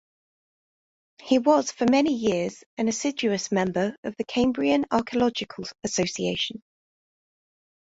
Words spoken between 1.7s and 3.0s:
for many years an